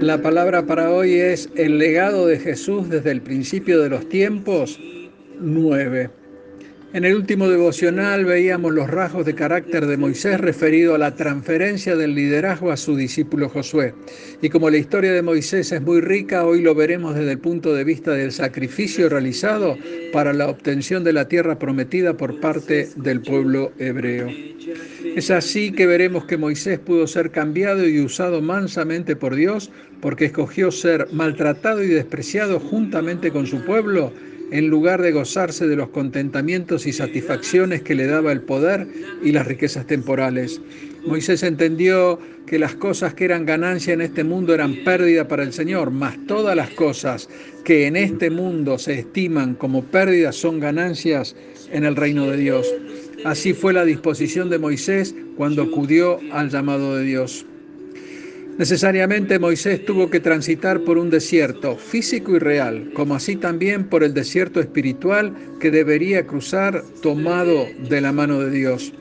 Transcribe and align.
La 0.00 0.22
palabra 0.22 0.64
para 0.64 0.90
hoy 0.90 1.16
es 1.16 1.50
el 1.56 1.76
legado 1.76 2.26
de 2.26 2.38
Jesús 2.38 2.88
desde 2.88 3.10
el 3.10 3.20
principio 3.20 3.82
de 3.82 3.90
los 3.90 4.08
tiempos 4.08 4.80
9. 5.38 6.19
En 6.92 7.04
el 7.04 7.14
último 7.14 7.48
devocional 7.48 8.24
veíamos 8.24 8.72
los 8.72 8.90
rasgos 8.90 9.24
de 9.24 9.36
carácter 9.36 9.86
de 9.86 9.96
Moisés 9.96 10.40
referido 10.40 10.96
a 10.96 10.98
la 10.98 11.14
transferencia 11.14 11.94
del 11.94 12.16
liderazgo 12.16 12.72
a 12.72 12.76
su 12.76 12.96
discípulo 12.96 13.48
Josué. 13.48 13.94
Y 14.42 14.48
como 14.48 14.68
la 14.70 14.78
historia 14.78 15.12
de 15.12 15.22
Moisés 15.22 15.70
es 15.70 15.80
muy 15.82 16.00
rica, 16.00 16.44
hoy 16.44 16.62
lo 16.62 16.74
veremos 16.74 17.14
desde 17.14 17.30
el 17.30 17.38
punto 17.38 17.72
de 17.74 17.84
vista 17.84 18.10
del 18.14 18.32
sacrificio 18.32 19.08
realizado 19.08 19.78
para 20.12 20.32
la 20.32 20.48
obtención 20.48 21.04
de 21.04 21.12
la 21.12 21.28
tierra 21.28 21.60
prometida 21.60 22.16
por 22.16 22.40
parte 22.40 22.88
del 22.96 23.20
pueblo 23.20 23.70
hebreo. 23.78 24.28
Es 25.14 25.30
así 25.30 25.70
que 25.70 25.86
veremos 25.86 26.24
que 26.24 26.38
Moisés 26.38 26.80
pudo 26.80 27.06
ser 27.06 27.30
cambiado 27.30 27.86
y 27.86 28.00
usado 28.00 28.42
mansamente 28.42 29.14
por 29.14 29.36
Dios 29.36 29.70
porque 30.00 30.24
escogió 30.24 30.72
ser 30.72 31.06
maltratado 31.12 31.84
y 31.84 31.88
despreciado 31.88 32.58
juntamente 32.58 33.30
con 33.30 33.46
su 33.46 33.64
pueblo 33.64 34.12
en 34.50 34.68
lugar 34.68 35.02
de 35.02 35.12
gozarse 35.12 35.66
de 35.66 35.76
los 35.76 35.90
contentamientos 35.90 36.86
y 36.86 36.92
satisfacciones 36.92 37.82
que 37.82 37.94
le 37.94 38.06
daba 38.06 38.32
el 38.32 38.42
poder 38.42 38.86
y 39.22 39.32
las 39.32 39.46
riquezas 39.46 39.86
temporales. 39.86 40.60
Moisés 41.06 41.42
entendió 41.42 42.18
que 42.46 42.58
las 42.58 42.74
cosas 42.74 43.14
que 43.14 43.24
eran 43.24 43.46
ganancia 43.46 43.94
en 43.94 44.00
este 44.00 44.24
mundo 44.24 44.52
eran 44.52 44.74
pérdida 44.84 45.28
para 45.28 45.42
el 45.42 45.52
Señor, 45.52 45.90
mas 45.90 46.18
todas 46.26 46.56
las 46.56 46.70
cosas 46.70 47.28
que 47.64 47.86
en 47.86 47.96
este 47.96 48.28
mundo 48.28 48.78
se 48.78 48.98
estiman 48.98 49.54
como 49.54 49.84
pérdidas 49.84 50.36
son 50.36 50.60
ganancias 50.60 51.36
en 51.72 51.84
el 51.84 51.96
reino 51.96 52.26
de 52.26 52.36
Dios. 52.36 52.66
Así 53.24 53.52
fue 53.52 53.72
la 53.72 53.84
disposición 53.84 54.50
de 54.50 54.58
Moisés 54.58 55.14
cuando 55.36 55.62
acudió 55.62 56.18
al 56.32 56.50
llamado 56.50 56.96
de 56.96 57.04
Dios. 57.04 57.46
Necesariamente 58.60 59.38
Moisés 59.38 59.86
tuvo 59.86 60.10
que 60.10 60.20
transitar 60.20 60.80
por 60.82 60.98
un 60.98 61.08
desierto 61.08 61.78
físico 61.78 62.36
y 62.36 62.40
real, 62.40 62.90
como 62.92 63.14
así 63.14 63.36
también 63.36 63.84
por 63.84 64.04
el 64.04 64.12
desierto 64.12 64.60
espiritual 64.60 65.34
que 65.60 65.70
debería 65.70 66.26
cruzar 66.26 66.84
tomado 67.00 67.64
de 67.88 68.02
la 68.02 68.12
mano 68.12 68.38
de 68.40 68.50
Dios. 68.50 68.92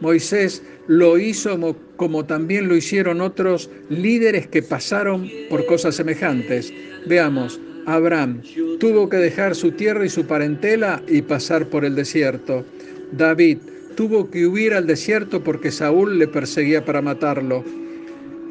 Moisés 0.00 0.64
lo 0.88 1.16
hizo 1.16 1.56
como, 1.94 2.24
también 2.24 2.66
lo 2.66 2.74
hicieron 2.74 3.20
otros 3.20 3.70
líderes 3.88 4.48
que 4.48 4.62
pasaron 4.62 5.30
por 5.48 5.64
cosas 5.66 5.94
semejantes. 5.94 6.74
Veamos, 7.06 7.60
Abraham 7.86 8.42
tuvo 8.80 9.08
que 9.08 9.18
dejar 9.18 9.54
su 9.54 9.70
tierra 9.70 10.04
y 10.04 10.08
su 10.08 10.26
parentela 10.26 11.00
y 11.06 11.22
pasar 11.22 11.68
por 11.68 11.84
el 11.84 11.94
desierto. 11.94 12.64
David 13.12 13.58
tuvo 13.94 14.28
que 14.28 14.48
huir 14.48 14.74
al 14.74 14.88
desierto 14.88 15.44
porque 15.44 15.70
Saúl 15.70 16.18
le 16.18 16.26
perseguía 16.26 16.84
para 16.84 17.00
matarlo. 17.00 17.62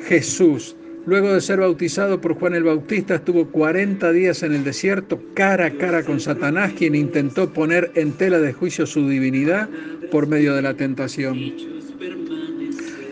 Jesús, 0.08 0.76
luego 1.06 1.34
de 1.34 1.42
ser 1.42 1.60
bautizado 1.60 2.20
por 2.20 2.34
Juan 2.34 2.56
el 2.56 2.64
Bautista, 2.64 3.16
estuvo 3.16 3.48
40 3.50 4.12
días 4.12 4.44
en 4.44 4.54
el 4.54 4.64
desierto 4.64 5.20
cara 5.34 5.68
a 5.68 5.72
cara 5.72 6.04
con 6.04 6.20
Satanás, 6.20 6.74
quien 6.78 6.94
intentó 6.94 7.52
poner 7.54 7.92
en 7.96 8.12
tela 8.12 8.40
de 8.40 8.52
juicio 8.52 8.86
su 8.86 9.08
divinidad 9.08 9.70
por 10.12 10.28
medio 10.28 10.54
de 10.56 10.62
la 10.62 10.74
tentación. 10.74 11.54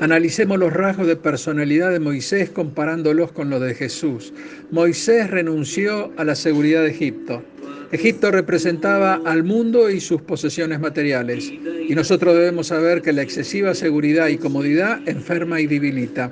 Analicemos 0.02 0.58
los 0.58 0.74
rasgos 0.74 1.08
de 1.08 1.16
personalidad 1.16 1.92
de 1.92 2.00
Moisés 2.00 2.50
comparándolos 2.50 3.32
con 3.32 3.50
los 3.50 3.62
de 3.62 3.76
Jesús. 3.76 4.34
Moisés 4.72 5.30
renunció 5.30 6.12
a 6.18 6.24
la 6.24 6.36
seguridad 6.36 6.82
de 6.82 6.90
Egipto. 6.90 7.44
Egipto 7.92 8.32
representaba 8.32 9.22
al 9.26 9.44
mundo 9.44 9.90
y 9.90 10.00
sus 10.00 10.22
posesiones 10.22 10.80
materiales, 10.80 11.52
y 11.52 11.94
nosotros 11.94 12.36
debemos 12.36 12.68
saber 12.68 13.02
que 13.02 13.14
la 13.14 13.22
excesiva 13.22 13.76
seguridad 13.76 14.28
y 14.28 14.38
comodidad 14.38 15.08
enferma 15.08 15.62
y 15.62 15.68
debilita. 15.68 16.32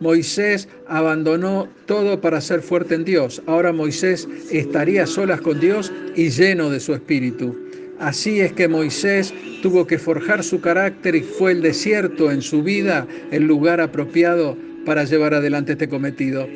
Moisés 0.00 0.68
abandonó 0.86 1.68
todo 1.86 2.20
para 2.20 2.40
ser 2.40 2.62
fuerte 2.62 2.94
en 2.94 3.04
Dios. 3.04 3.42
Ahora 3.46 3.72
Moisés 3.72 4.28
estaría 4.50 5.06
solas 5.06 5.40
con 5.40 5.60
Dios 5.60 5.92
y 6.14 6.30
lleno 6.30 6.70
de 6.70 6.80
su 6.80 6.94
espíritu. 6.94 7.56
Así 7.98 8.40
es 8.40 8.52
que 8.52 8.68
Moisés 8.68 9.34
tuvo 9.60 9.86
que 9.86 9.98
forjar 9.98 10.44
su 10.44 10.60
carácter 10.60 11.16
y 11.16 11.22
fue 11.22 11.52
el 11.52 11.62
desierto 11.62 12.30
en 12.30 12.42
su 12.42 12.62
vida 12.62 13.06
el 13.32 13.44
lugar 13.44 13.80
apropiado 13.80 14.56
para 14.86 15.04
llevar 15.04 15.34
adelante 15.34 15.72
este 15.72 15.88
cometido. 15.88 16.46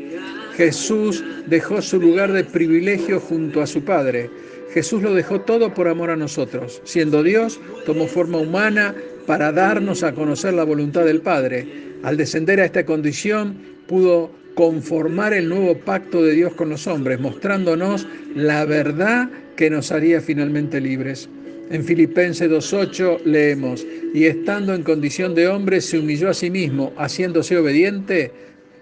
Jesús 0.56 1.24
dejó 1.46 1.82
su 1.82 2.00
lugar 2.00 2.32
de 2.32 2.44
privilegio 2.44 3.18
junto 3.18 3.60
a 3.60 3.66
su 3.66 3.82
Padre. 3.82 4.30
Jesús 4.72 5.02
lo 5.02 5.14
dejó 5.14 5.40
todo 5.40 5.74
por 5.74 5.88
amor 5.88 6.10
a 6.10 6.16
nosotros. 6.16 6.80
Siendo 6.84 7.22
Dios, 7.22 7.60
tomó 7.84 8.06
forma 8.06 8.38
humana 8.38 8.94
para 9.26 9.52
darnos 9.52 10.02
a 10.02 10.12
conocer 10.12 10.54
la 10.54 10.64
voluntad 10.64 11.04
del 11.04 11.20
Padre. 11.20 11.66
Al 12.02 12.16
descender 12.16 12.60
a 12.60 12.64
esta 12.64 12.84
condición, 12.84 13.56
pudo 13.86 14.30
conformar 14.54 15.32
el 15.32 15.48
nuevo 15.48 15.76
pacto 15.78 16.22
de 16.22 16.32
Dios 16.32 16.54
con 16.54 16.68
los 16.68 16.86
hombres, 16.86 17.20
mostrándonos 17.20 18.06
la 18.34 18.64
verdad 18.64 19.30
que 19.56 19.70
nos 19.70 19.92
haría 19.92 20.20
finalmente 20.20 20.80
libres. 20.80 21.28
En 21.70 21.84
Filipenses 21.84 22.50
2.8 22.50 23.24
leemos, 23.24 23.86
y 24.12 24.24
estando 24.24 24.74
en 24.74 24.82
condición 24.82 25.34
de 25.34 25.48
hombre, 25.48 25.80
se 25.80 25.98
humilló 25.98 26.28
a 26.28 26.34
sí 26.34 26.50
mismo, 26.50 26.92
haciéndose 26.98 27.56
obediente 27.56 28.30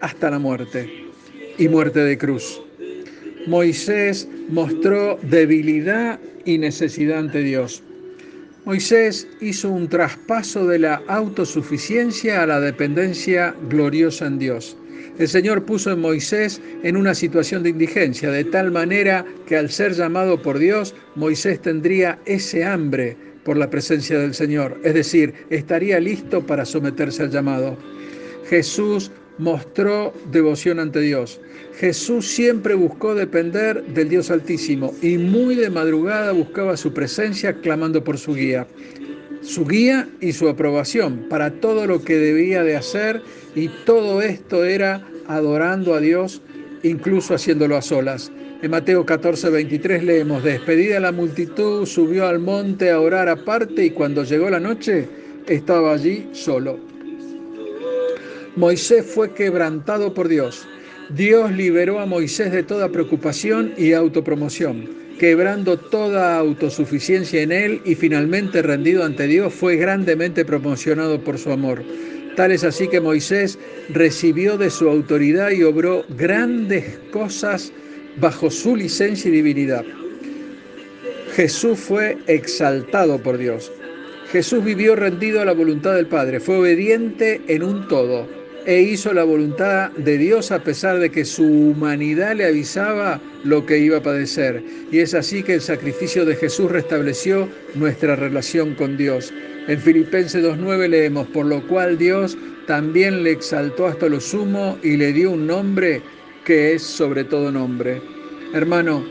hasta 0.00 0.30
la 0.30 0.38
muerte 0.38 0.90
y 1.56 1.68
muerte 1.68 2.00
de 2.00 2.18
cruz. 2.18 2.60
Moisés 3.46 4.28
mostró 4.48 5.18
debilidad 5.22 6.18
y 6.44 6.58
necesidad 6.58 7.18
ante 7.18 7.42
Dios. 7.42 7.82
Moisés 8.66 9.26
hizo 9.40 9.70
un 9.70 9.88
traspaso 9.88 10.66
de 10.66 10.78
la 10.78 11.02
autosuficiencia 11.08 12.42
a 12.42 12.46
la 12.46 12.60
dependencia 12.60 13.54
gloriosa 13.70 14.26
en 14.26 14.38
Dios. 14.38 14.76
El 15.18 15.28
Señor 15.28 15.64
puso 15.64 15.90
en 15.90 16.00
Moisés 16.00 16.60
en 16.82 16.96
una 16.96 17.14
situación 17.14 17.62
de 17.62 17.70
indigencia, 17.70 18.30
de 18.30 18.44
tal 18.44 18.70
manera 18.70 19.24
que 19.46 19.56
al 19.56 19.70
ser 19.70 19.94
llamado 19.94 20.40
por 20.42 20.58
Dios, 20.58 20.94
Moisés 21.14 21.60
tendría 21.62 22.18
ese 22.26 22.62
hambre 22.62 23.16
por 23.44 23.56
la 23.56 23.70
presencia 23.70 24.18
del 24.18 24.34
Señor, 24.34 24.78
es 24.84 24.92
decir, 24.92 25.32
estaría 25.48 25.98
listo 25.98 26.46
para 26.46 26.66
someterse 26.66 27.22
al 27.22 27.30
llamado. 27.30 27.78
Jesús 28.48 29.10
mostró 29.40 30.12
devoción 30.30 30.78
ante 30.78 31.00
Dios. 31.00 31.40
Jesús 31.78 32.28
siempre 32.28 32.74
buscó 32.74 33.14
depender 33.14 33.82
del 33.86 34.10
Dios 34.10 34.30
Altísimo 34.30 34.94
y 35.00 35.16
muy 35.16 35.54
de 35.54 35.70
madrugada 35.70 36.32
buscaba 36.32 36.76
su 36.76 36.92
presencia 36.92 37.54
clamando 37.54 38.04
por 38.04 38.18
su 38.18 38.34
guía. 38.34 38.66
Su 39.40 39.66
guía 39.66 40.06
y 40.20 40.32
su 40.32 40.46
aprobación 40.46 41.26
para 41.30 41.50
todo 41.50 41.86
lo 41.86 42.04
que 42.04 42.18
debía 42.18 42.62
de 42.62 42.76
hacer 42.76 43.22
y 43.54 43.68
todo 43.86 44.20
esto 44.20 44.64
era 44.64 45.02
adorando 45.26 45.94
a 45.94 46.00
Dios, 46.00 46.42
incluso 46.82 47.34
haciéndolo 47.34 47.76
a 47.76 47.82
solas. 47.82 48.30
En 48.60 48.70
Mateo 48.70 49.06
14, 49.06 49.48
23 49.48 50.04
leemos, 50.04 50.44
despedida 50.44 51.00
la 51.00 51.12
multitud, 51.12 51.86
subió 51.86 52.26
al 52.26 52.40
monte 52.40 52.90
a 52.90 53.00
orar 53.00 53.30
aparte 53.30 53.86
y 53.86 53.90
cuando 53.90 54.22
llegó 54.22 54.50
la 54.50 54.60
noche 54.60 55.08
estaba 55.46 55.94
allí 55.94 56.28
solo. 56.32 56.78
Moisés 58.56 59.06
fue 59.06 59.32
quebrantado 59.32 60.12
por 60.12 60.26
Dios. 60.26 60.66
Dios 61.10 61.52
liberó 61.52 62.00
a 62.00 62.06
Moisés 62.06 62.50
de 62.50 62.64
toda 62.64 62.88
preocupación 62.88 63.72
y 63.76 63.92
autopromoción, 63.92 64.90
quebrando 65.20 65.76
toda 65.78 66.36
autosuficiencia 66.36 67.42
en 67.42 67.52
él 67.52 67.80
y 67.84 67.94
finalmente 67.94 68.60
rendido 68.60 69.04
ante 69.04 69.28
Dios 69.28 69.54
fue 69.54 69.76
grandemente 69.76 70.44
promocionado 70.44 71.20
por 71.20 71.38
su 71.38 71.52
amor. 71.52 71.84
Tal 72.34 72.50
es 72.50 72.64
así 72.64 72.88
que 72.88 73.00
Moisés 73.00 73.56
recibió 73.88 74.58
de 74.58 74.70
su 74.70 74.88
autoridad 74.88 75.50
y 75.52 75.62
obró 75.62 76.04
grandes 76.08 76.98
cosas 77.12 77.72
bajo 78.16 78.50
su 78.50 78.74
licencia 78.74 79.28
y 79.28 79.32
divinidad. 79.32 79.84
Jesús 81.34 81.78
fue 81.78 82.18
exaltado 82.26 83.22
por 83.22 83.38
Dios. 83.38 83.70
Jesús 84.32 84.64
vivió 84.64 84.96
rendido 84.96 85.40
a 85.40 85.44
la 85.44 85.52
voluntad 85.52 85.94
del 85.94 86.06
Padre, 86.06 86.40
fue 86.40 86.58
obediente 86.58 87.40
en 87.46 87.62
un 87.62 87.86
todo 87.86 88.39
e 88.66 88.80
hizo 88.82 89.12
la 89.12 89.24
voluntad 89.24 89.90
de 89.92 90.18
Dios 90.18 90.50
a 90.52 90.62
pesar 90.62 90.98
de 90.98 91.10
que 91.10 91.24
su 91.24 91.44
humanidad 91.44 92.34
le 92.34 92.46
avisaba 92.46 93.20
lo 93.44 93.64
que 93.64 93.78
iba 93.78 93.98
a 93.98 94.02
padecer. 94.02 94.62
Y 94.90 94.98
es 94.98 95.14
así 95.14 95.42
que 95.42 95.54
el 95.54 95.60
sacrificio 95.60 96.24
de 96.24 96.36
Jesús 96.36 96.70
restableció 96.70 97.48
nuestra 97.74 98.16
relación 98.16 98.74
con 98.74 98.96
Dios. 98.96 99.32
En 99.68 99.78
Filipenses 99.78 100.44
2.9 100.44 100.88
leemos, 100.88 101.26
por 101.28 101.46
lo 101.46 101.66
cual 101.66 101.98
Dios 101.98 102.36
también 102.66 103.22
le 103.22 103.32
exaltó 103.32 103.86
hasta 103.86 104.08
lo 104.08 104.20
sumo 104.20 104.78
y 104.82 104.96
le 104.96 105.12
dio 105.12 105.30
un 105.32 105.46
nombre 105.46 106.02
que 106.44 106.74
es 106.74 106.82
sobre 106.82 107.24
todo 107.24 107.50
nombre. 107.50 108.00
Hermano, 108.52 109.04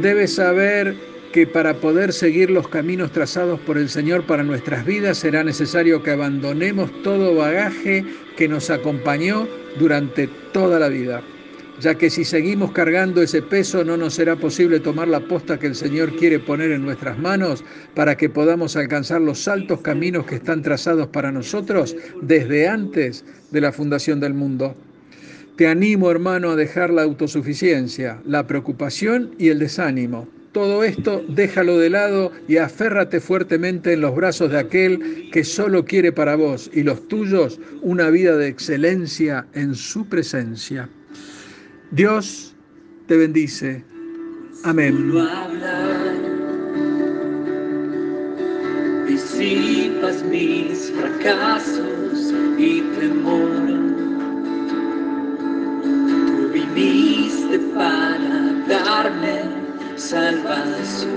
debes 0.00 0.34
saber 0.34 0.94
que 1.32 1.46
para 1.46 1.74
poder 1.74 2.12
seguir 2.12 2.50
los 2.50 2.68
caminos 2.68 3.12
trazados 3.12 3.60
por 3.60 3.78
el 3.78 3.88
Señor 3.88 4.24
para 4.24 4.42
nuestras 4.42 4.84
vidas 4.84 5.18
será 5.18 5.44
necesario 5.44 6.02
que 6.02 6.10
abandonemos 6.10 6.90
todo 7.02 7.34
bagaje 7.34 8.04
que 8.36 8.48
nos 8.48 8.70
acompañó 8.70 9.48
durante 9.78 10.28
toda 10.52 10.78
la 10.78 10.88
vida, 10.88 11.22
ya 11.80 11.94
que 11.94 12.10
si 12.10 12.24
seguimos 12.24 12.72
cargando 12.72 13.22
ese 13.22 13.42
peso 13.42 13.84
no 13.84 13.96
nos 13.96 14.14
será 14.14 14.36
posible 14.36 14.80
tomar 14.80 15.08
la 15.08 15.20
posta 15.20 15.58
que 15.58 15.66
el 15.66 15.74
Señor 15.74 16.16
quiere 16.16 16.38
poner 16.38 16.70
en 16.70 16.82
nuestras 16.82 17.18
manos 17.18 17.64
para 17.94 18.16
que 18.16 18.28
podamos 18.28 18.76
alcanzar 18.76 19.20
los 19.20 19.46
altos 19.48 19.80
caminos 19.80 20.26
que 20.26 20.36
están 20.36 20.62
trazados 20.62 21.08
para 21.08 21.32
nosotros 21.32 21.96
desde 22.22 22.68
antes 22.68 23.24
de 23.50 23.60
la 23.60 23.72
fundación 23.72 24.20
del 24.20 24.34
mundo. 24.34 24.74
Te 25.56 25.66
animo, 25.68 26.10
hermano, 26.10 26.50
a 26.50 26.56
dejar 26.56 26.90
la 26.90 27.02
autosuficiencia, 27.02 28.20
la 28.26 28.46
preocupación 28.46 29.34
y 29.38 29.48
el 29.48 29.58
desánimo. 29.58 30.28
Todo 30.56 30.84
esto 30.84 31.22
déjalo 31.28 31.78
de 31.78 31.90
lado 31.90 32.32
y 32.48 32.56
aférrate 32.56 33.20
fuertemente 33.20 33.92
en 33.92 34.00
los 34.00 34.16
brazos 34.16 34.50
de 34.50 34.58
aquel 34.58 35.28
que 35.30 35.44
solo 35.44 35.84
quiere 35.84 36.12
para 36.12 36.34
vos 36.34 36.70
y 36.72 36.82
los 36.82 37.06
tuyos 37.08 37.60
una 37.82 38.08
vida 38.08 38.38
de 38.38 38.48
excelencia 38.48 39.46
en 39.52 39.74
su 39.74 40.08
presencia. 40.08 40.88
Dios 41.90 42.54
te 43.06 43.18
bendice. 43.18 43.84
Amén. 44.64 45.12
Disipas 49.06 50.24
mis 50.24 50.90
fracasos 50.90 52.32
y. 52.58 52.82
salvación. 60.08 61.10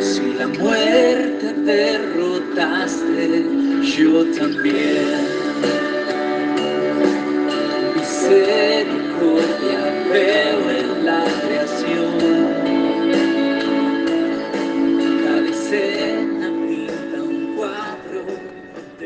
Si 0.00 0.34
la 0.34 0.46
muerte 0.46 1.52
derrotaste, 1.52 3.44
yo 3.96 4.24
también. 4.38 5.26